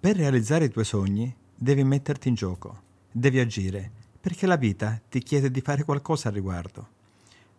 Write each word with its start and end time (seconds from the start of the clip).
Per 0.00 0.16
realizzare 0.16 0.64
i 0.64 0.70
tuoi 0.70 0.86
sogni 0.86 1.36
devi 1.54 1.84
metterti 1.84 2.28
in 2.28 2.34
gioco, 2.34 2.80
devi 3.12 3.38
agire, 3.38 3.92
perché 4.18 4.46
la 4.46 4.56
vita 4.56 4.98
ti 5.10 5.22
chiede 5.22 5.50
di 5.50 5.60
fare 5.60 5.84
qualcosa 5.84 6.28
al 6.28 6.34
riguardo. 6.34 6.88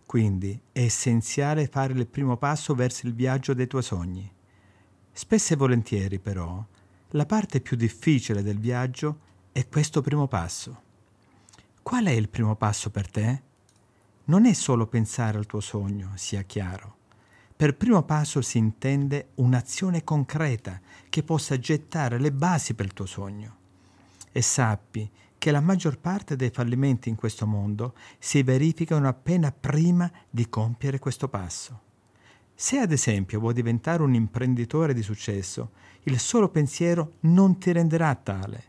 Quindi 0.07 0.59
è 0.71 0.81
essenziale 0.81 1.67
fare 1.67 1.93
il 1.93 2.07
primo 2.07 2.37
passo 2.37 2.73
verso 2.73 3.05
il 3.05 3.13
viaggio 3.13 3.53
dei 3.53 3.67
tuoi 3.67 3.83
sogni. 3.83 4.27
Spesso 5.11 5.53
e 5.53 5.55
volentieri, 5.55 6.17
però, 6.17 6.65
la 7.09 7.27
parte 7.27 7.61
più 7.61 7.77
difficile 7.77 8.41
del 8.41 8.57
viaggio 8.57 9.19
è 9.51 9.67
questo 9.67 10.01
primo 10.01 10.27
passo. 10.27 10.81
Qual 11.83 12.05
è 12.05 12.11
il 12.11 12.27
primo 12.27 12.55
passo 12.55 12.89
per 12.89 13.07
te? 13.07 13.41
Non 14.25 14.47
è 14.47 14.53
solo 14.53 14.87
pensare 14.87 15.37
al 15.37 15.45
tuo 15.45 15.59
sogno, 15.59 16.13
sia 16.15 16.41
chiaro. 16.41 16.95
Per 17.61 17.75
primo 17.75 18.01
passo 18.01 18.41
si 18.41 18.57
intende 18.57 19.33
un'azione 19.35 20.03
concreta 20.03 20.81
che 21.09 21.21
possa 21.21 21.59
gettare 21.59 22.17
le 22.17 22.31
basi 22.31 22.73
per 22.73 22.87
il 22.87 22.93
tuo 22.93 23.05
sogno. 23.05 23.55
E 24.31 24.41
sappi 24.41 25.07
che 25.37 25.51
la 25.51 25.59
maggior 25.59 25.99
parte 25.99 26.35
dei 26.35 26.49
fallimenti 26.49 27.07
in 27.07 27.15
questo 27.15 27.45
mondo 27.45 27.93
si 28.17 28.41
verificano 28.41 29.07
appena 29.07 29.51
prima 29.51 30.11
di 30.27 30.49
compiere 30.49 30.97
questo 30.97 31.27
passo. 31.27 31.81
Se 32.55 32.79
ad 32.79 32.91
esempio 32.91 33.39
vuoi 33.39 33.53
diventare 33.53 34.01
un 34.01 34.15
imprenditore 34.15 34.95
di 34.95 35.03
successo, 35.03 35.69
il 36.05 36.17
solo 36.17 36.49
pensiero 36.49 37.17
non 37.19 37.59
ti 37.59 37.71
renderà 37.71 38.15
tale. 38.15 38.63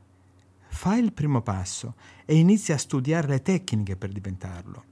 Fai 0.69 1.03
il 1.03 1.15
primo 1.15 1.41
passo 1.41 1.95
e 2.27 2.37
inizia 2.37 2.75
a 2.75 2.79
studiare 2.79 3.27
le 3.27 3.41
tecniche 3.41 3.97
per 3.97 4.11
diventarlo 4.11 4.91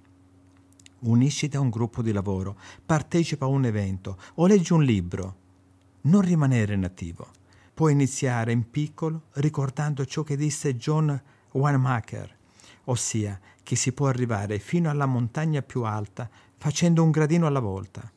unisciti 1.00 1.56
a 1.56 1.60
un 1.60 1.70
gruppo 1.70 2.02
di 2.02 2.12
lavoro, 2.12 2.56
partecipa 2.84 3.44
a 3.44 3.48
un 3.48 3.64
evento 3.64 4.18
o 4.34 4.46
leggi 4.46 4.72
un 4.72 4.82
libro. 4.82 5.36
Non 6.02 6.22
rimanere 6.22 6.74
inattivo. 6.74 7.28
Puoi 7.74 7.92
iniziare 7.92 8.52
in 8.52 8.70
piccolo 8.70 9.24
ricordando 9.34 10.04
ciò 10.04 10.22
che 10.22 10.36
disse 10.36 10.76
John 10.76 11.20
Wanamaker, 11.52 12.36
ossia 12.84 13.40
che 13.62 13.76
si 13.76 13.92
può 13.92 14.08
arrivare 14.08 14.58
fino 14.58 14.90
alla 14.90 15.06
montagna 15.06 15.62
più 15.62 15.82
alta 15.84 16.28
facendo 16.56 17.02
un 17.02 17.10
gradino 17.10 17.46
alla 17.46 17.60
volta. 17.60 18.10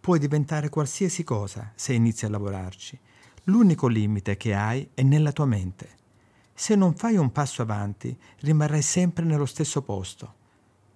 Puoi 0.00 0.18
diventare 0.18 0.68
qualsiasi 0.68 1.24
cosa 1.24 1.72
se 1.74 1.92
inizi 1.92 2.24
a 2.24 2.28
lavorarci. 2.28 2.98
L'unico 3.44 3.86
limite 3.86 4.36
che 4.36 4.54
hai 4.54 4.88
è 4.94 5.02
nella 5.02 5.32
tua 5.32 5.46
mente. 5.46 5.88
Se 6.54 6.76
non 6.76 6.94
fai 6.94 7.16
un 7.16 7.32
passo 7.32 7.62
avanti, 7.62 8.16
rimarrai 8.40 8.82
sempre 8.82 9.24
nello 9.24 9.46
stesso 9.46 9.82
posto. 9.82 10.34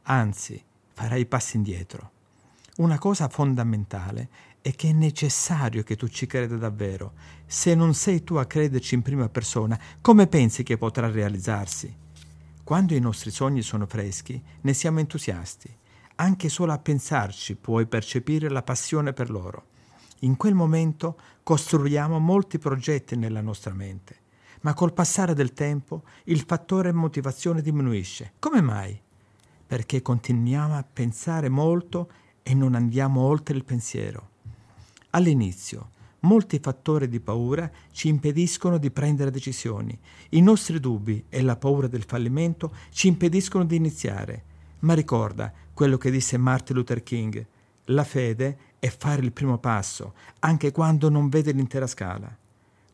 Anzi, 0.03 0.63
farai 0.99 1.27
passi 1.27 1.57
indietro. 1.57 2.11
Una 2.79 2.99
cosa 2.99 3.29
fondamentale 3.29 4.29
è 4.61 4.75
che 4.75 4.89
è 4.89 4.93
necessario 4.93 5.85
che 5.85 5.95
tu 5.95 6.09
ci 6.09 6.27
creda 6.27 6.57
davvero. 6.57 7.13
Se 7.47 7.77
non 7.77 7.95
sei 7.95 8.25
tu 8.25 8.35
a 8.35 8.47
crederci 8.47 8.97
in 8.97 9.03
prima 9.03 9.29
persona, 9.29 9.79
come 10.01 10.27
pensi 10.27 10.65
che 10.65 10.77
potrà 10.77 11.09
realizzarsi? 11.09 11.97
Quando 12.65 12.95
i 12.95 13.01
nostri 13.01 13.31
sogni 13.31 13.63
sono 13.63 13.87
freschi, 13.87 14.43
ne 14.63 14.75
siamo 14.75 14.99
entusiasti. 14.99 15.73
Anche 16.17 16.49
solo 16.49 16.73
a 16.73 16.79
pensarci 16.79 17.55
puoi 17.55 17.87
percepire 17.87 18.49
la 18.49 18.65
passione 18.65 19.13
per 19.13 19.31
loro. 19.31 19.67
In 20.23 20.37
quel 20.37 20.55
momento 20.55 21.17
costruiamo 21.45 22.19
molti 22.19 22.59
progetti 22.59 23.15
nella 23.15 23.41
nostra 23.41 23.73
mente, 23.73 24.17
ma 24.63 24.75
col 24.75 24.93
passare 24.93 25.33
del 25.33 25.53
tempo 25.53 26.03
il 26.25 26.43
fattore 26.45 26.91
motivazione 26.91 27.63
diminuisce. 27.63 28.33
Come 28.41 28.61
mai? 28.61 29.01
Perché 29.69 30.01
continuiamo 30.01 30.75
a 30.75 30.85
pensare 30.91 31.51
molto 31.51 32.11
e 32.43 32.55
non 32.55 32.75
andiamo 32.75 33.21
oltre 33.21 33.55
il 33.55 33.65
pensiero. 33.65 34.31
All'inizio, 35.11 35.91
molti 36.21 36.59
fattori 36.59 37.07
di 37.07 37.21
paura 37.21 37.71
ci 37.93 38.09
impediscono 38.09 38.79
di 38.79 38.91
prendere 38.91 39.31
decisioni. 39.31 39.97
I 40.31 40.41
nostri 40.41 40.81
dubbi 40.81 41.27
e 41.29 41.43
la 41.43 41.57
paura 41.57 41.87
del 41.87 42.05
fallimento 42.05 42.75
ci 42.89 43.09
impediscono 43.09 43.65
di 43.65 43.77
iniziare. 43.77 44.45
Ma 44.81 44.95
ricorda 44.95 45.53
quello 45.75 45.99
che 45.99 46.11
disse 46.11 46.39
Martin 46.39 46.77
Luther 46.77 47.03
King, 47.03 47.47
la 47.91 48.05
fede 48.05 48.59
è 48.79 48.89
fare 48.89 49.21
il 49.21 49.33
primo 49.33 49.59
passo, 49.59 50.15
anche 50.39 50.73
quando 50.73 51.11
non 51.11 51.29
vede 51.29 51.53
l'intera 51.53 51.87
scala. 51.87 52.35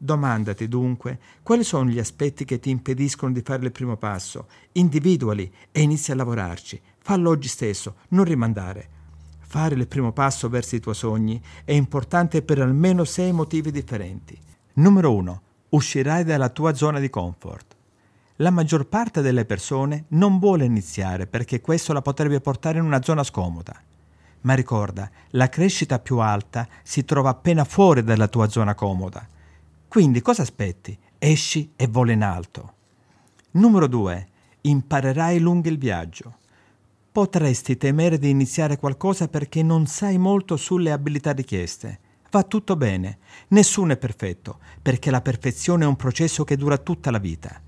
Domandati 0.05 0.69
dunque 0.69 1.19
quali 1.43 1.65
sono 1.65 1.89
gli 1.89 1.99
aspetti 1.99 2.45
che 2.45 2.61
ti 2.61 2.69
impediscono 2.69 3.33
di 3.33 3.41
fare 3.41 3.65
il 3.65 3.73
primo 3.73 3.97
passo, 3.97 4.49
individuali 4.73 5.51
e 5.73 5.81
inizia 5.81 6.13
a 6.13 6.19
lavorarci. 6.19 6.79
Fallo 6.99 7.31
oggi 7.31 7.49
stesso, 7.49 7.95
non 8.09 8.27
rimandare. 8.27 8.89
Fare 9.39 9.75
il 9.75 9.89
primo 9.89 10.13
passo 10.13 10.51
verso 10.51 10.77
i 10.77 10.81
tuoi 10.81 10.95
sogni 10.95 11.41
è 11.65 11.73
importante 11.73 12.43
per 12.43 12.61
almeno 12.61 13.05
sei 13.05 13.33
motivi 13.33 13.71
differenti. 13.71 14.39
Numero 14.75 15.15
1. 15.15 15.43
Uscirai 15.71 16.23
dalla 16.23 16.51
tua 16.51 16.75
zona 16.75 17.01
di 17.01 17.09
comfort. 17.09 17.75
La 18.37 18.51
maggior 18.51 18.87
parte 18.87 19.23
delle 19.23 19.47
persone 19.47 20.05
non 20.09 20.39
vuole 20.39 20.67
iniziare 20.67 21.27
perché 21.27 21.63
questo 21.63 21.95
la 21.95 22.03
potrebbe 22.03 22.43
portare 22.43 22.77
in 22.77 22.85
una 22.85 23.01
zona 23.01 23.23
scomoda. 23.23 23.75
Ma 24.43 24.53
ricorda, 24.53 25.11
la 25.31 25.49
crescita 25.49 25.99
più 25.99 26.19
alta 26.19 26.69
si 26.83 27.07
trova 27.07 27.31
appena 27.31 27.65
fuori 27.65 28.05
dalla 28.05 28.29
tua 28.29 28.51
zona 28.51 28.75
comoda. 28.75 29.29
Quindi 29.95 30.23
cosa 30.23 30.43
aspetti? 30.43 30.99
Esci 31.19 31.71
e 31.77 31.87
vola 31.87 32.11
in 32.11 32.25
alto. 32.25 32.73
Numero 33.53 33.87
2. 33.87 34.27
Imparerai 34.63 35.39
lungo 35.39 35.69
il 35.69 35.79
viaggio. 35.79 36.39
Potresti 37.13 37.77
temere 37.77 38.19
di 38.19 38.29
iniziare 38.29 38.77
qualcosa 38.77 39.29
perché 39.29 39.63
non 39.63 39.87
sai 39.87 40.19
molto 40.19 40.57
sulle 40.57 40.91
abilità 40.91 41.31
richieste. 41.31 42.01
Va 42.33 42.43
tutto 42.43 42.75
bene, 42.75 43.19
nessuno 43.51 43.93
è 43.93 43.97
perfetto, 43.97 44.59
perché 44.83 45.13
la 45.13 45.21
perfezione 45.21 45.85
è 45.85 45.87
un 45.87 45.95
processo 45.95 46.43
che 46.43 46.57
dura 46.57 46.79
tutta 46.79 47.13
la 47.13 47.19
vita. 47.19 47.63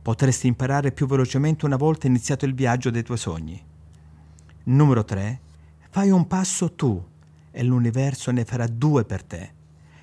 Potresti 0.00 0.46
imparare 0.46 0.92
più 0.92 1.08
velocemente 1.08 1.64
una 1.64 1.74
volta 1.74 2.06
iniziato 2.06 2.44
il 2.44 2.54
viaggio 2.54 2.90
dei 2.90 3.02
tuoi 3.02 3.18
sogni. 3.18 3.60
Numero 4.66 5.04
3. 5.04 5.40
Fai 5.90 6.10
un 6.10 6.28
passo 6.28 6.74
tu 6.74 7.04
e 7.50 7.64
l'universo 7.64 8.30
ne 8.30 8.44
farà 8.44 8.68
due 8.68 9.04
per 9.04 9.24
te. 9.24 9.60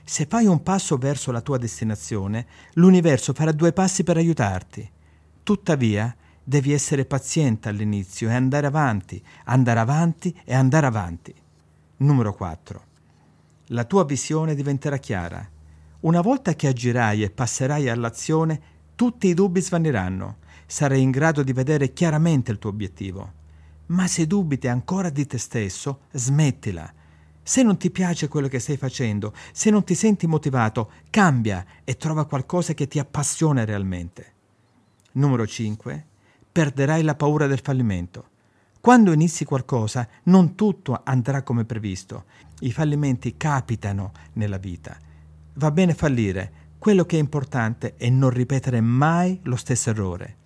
Se 0.10 0.26
fai 0.26 0.48
un 0.48 0.64
passo 0.64 0.98
verso 0.98 1.32
la 1.32 1.40
tua 1.40 1.60
destinazione, 1.60 2.48
l'universo 2.74 3.32
farà 3.32 3.52
due 3.52 3.74
passi 3.74 4.04
per 4.04 4.18
aiutarti. 4.18 4.90
Tuttavia, 5.44 6.16
devi 6.44 6.74
essere 6.74 7.06
paziente 7.06 7.70
all'inizio 7.70 8.28
e 8.28 8.34
andare 8.34 8.66
avanti, 8.66 9.24
andare 9.44 9.80
avanti 9.80 10.36
e 10.46 10.56
andare 10.56 10.88
avanti. 10.88 11.32
Numero 11.98 12.34
4. 12.34 12.84
La 13.68 13.84
tua 13.84 14.04
visione 14.04 14.56
diventerà 14.56 14.98
chiara. 14.98 15.48
Una 16.00 16.22
volta 16.22 16.56
che 16.56 16.66
agirai 16.66 17.22
e 17.22 17.30
passerai 17.30 17.88
all'azione, 17.88 18.62
tutti 18.96 19.28
i 19.28 19.36
dubbi 19.36 19.62
svaniranno. 19.62 20.38
Sarai 20.66 21.02
in 21.02 21.12
grado 21.12 21.44
di 21.44 21.54
vedere 21.54 21.94
chiaramente 21.94 22.50
il 22.50 22.58
tuo 22.58 22.72
obiettivo. 22.72 23.34
Ma 23.86 24.08
se 24.08 24.26
dubiti 24.26 24.68
ancora 24.68 25.12
di 25.12 25.28
te 25.28 25.38
stesso, 25.38 26.00
smettila 26.14 26.94
se 27.50 27.64
non 27.64 27.78
ti 27.78 27.90
piace 27.90 28.28
quello 28.28 28.48
che 28.48 28.60
stai 28.60 28.78
facendo, 28.78 29.34
se 29.54 29.72
non 29.72 29.84
ti 29.84 29.96
senti 29.96 30.28
motivato, 30.28 30.92
cambia 31.10 31.66
e 31.84 31.98
trova 31.98 32.28
qualcosa 32.28 32.76
che 32.76 32.88
ti 32.88 33.00
appassiona 33.00 33.66
realmente. 33.66 34.34
Numero 35.14 35.48
5. 35.48 36.06
Perderai 36.52 37.02
la 37.02 37.16
paura 37.16 37.48
del 37.48 37.62
fallimento. 37.64 38.28
Quando 38.80 39.14
inizi 39.14 39.46
qualcosa, 39.46 40.08
non 40.26 40.54
tutto 40.54 41.02
andrà 41.04 41.42
come 41.42 41.66
previsto. 41.66 42.26
I 42.60 42.72
fallimenti 42.72 43.36
capitano 43.36 44.12
nella 44.34 44.58
vita. 44.58 44.96
Va 45.56 45.72
bene 45.72 45.96
fallire, 45.96 46.52
quello 46.78 47.04
che 47.04 47.16
è 47.16 47.20
importante 47.20 47.96
è 47.98 48.10
non 48.10 48.30
ripetere 48.30 48.80
mai 48.80 49.40
lo 49.46 49.56
stesso 49.56 49.90
errore. 49.90 50.38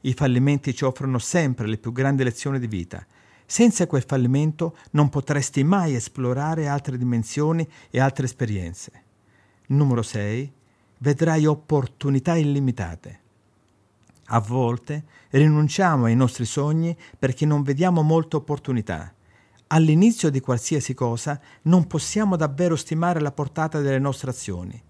I 0.00 0.14
fallimenti 0.14 0.74
ci 0.74 0.84
offrono 0.84 1.20
sempre 1.20 1.68
le 1.68 1.78
più 1.78 1.92
grandi 1.92 2.24
lezioni 2.24 2.58
di 2.58 2.66
vita. 2.66 3.06
Senza 3.50 3.88
quel 3.88 4.04
fallimento 4.06 4.76
non 4.92 5.08
potresti 5.08 5.64
mai 5.64 5.96
esplorare 5.96 6.68
altre 6.68 6.96
dimensioni 6.96 7.68
e 7.90 7.98
altre 7.98 8.26
esperienze. 8.26 8.92
Numero 9.66 10.02
6. 10.02 10.52
Vedrai 10.98 11.46
opportunità 11.46 12.36
illimitate. 12.36 13.20
A 14.26 14.38
volte 14.38 15.02
rinunciamo 15.30 16.04
ai 16.04 16.14
nostri 16.14 16.44
sogni 16.44 16.96
perché 17.18 17.44
non 17.44 17.64
vediamo 17.64 18.02
molte 18.02 18.36
opportunità. 18.36 19.12
All'inizio 19.66 20.30
di 20.30 20.38
qualsiasi 20.38 20.94
cosa 20.94 21.40
non 21.62 21.88
possiamo 21.88 22.36
davvero 22.36 22.76
stimare 22.76 23.18
la 23.18 23.32
portata 23.32 23.80
delle 23.80 23.98
nostre 23.98 24.30
azioni. 24.30 24.80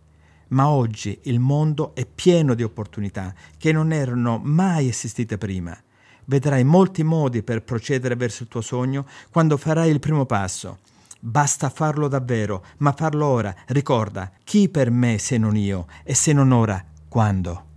Ma 0.49 0.69
oggi 0.69 1.19
il 1.23 1.41
mondo 1.41 1.95
è 1.95 2.05
pieno 2.05 2.53
di 2.53 2.63
opportunità 2.63 3.35
che 3.57 3.73
non 3.73 3.91
erano 3.91 4.39
mai 4.45 4.89
esistite 4.89 5.39
prima 5.39 5.83
vedrai 6.31 6.63
molti 6.63 7.03
modi 7.03 7.43
per 7.43 7.65
procedere 7.65 8.15
verso 8.15 8.45
il 8.45 8.49
tuo 8.49 8.61
sogno 8.61 9.05
quando 9.33 9.57
farai 9.57 9.91
il 9.91 9.99
primo 9.99 10.25
passo. 10.27 10.79
Basta 11.19 11.69
farlo 11.69 12.07
davvero, 12.07 12.65
ma 12.79 12.93
farlo 12.93 13.27
ora. 13.27 13.55
Ricorda, 13.67 14.31
chi 14.45 14.69
per 14.69 14.91
me 14.91 15.19
se 15.19 15.37
non 15.37 15.57
io? 15.57 15.87
E 16.05 16.15
se 16.15 16.33
non 16.33 16.53
ora, 16.53 16.83
quando? 17.09 17.70